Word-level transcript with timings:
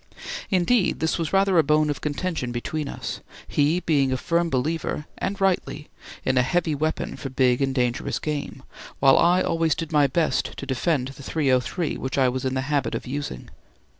Indeed, 0.49 0.99
this 0.99 1.19
was 1.19 1.31
rather 1.31 1.59
a 1.59 1.63
bone 1.63 1.91
of 1.91 2.01
contention 2.01 2.51
between 2.51 2.87
us, 2.87 3.19
he 3.47 3.81
being 3.81 4.11
a 4.11 4.17
firm 4.17 4.49
believer 4.49 5.05
(and 5.19 5.39
rightly) 5.39 5.89
in 6.25 6.39
a 6.39 6.41
heavy, 6.41 6.73
weapon 6.73 7.15
for 7.15 7.29
big 7.29 7.61
and 7.61 7.75
dangerous 7.75 8.17
game, 8.17 8.63
while 8.99 9.15
I 9.19 9.43
always 9.43 9.75
did 9.75 9.91
my 9.91 10.07
best 10.07 10.57
to 10.57 10.65
defend 10.65 11.09
the 11.09 11.21
.303 11.21 11.99
which 11.99 12.17
I 12.17 12.29
was 12.29 12.45
in 12.45 12.55
the 12.55 12.61
habit 12.61 12.95
of 12.95 13.05
using. 13.05 13.51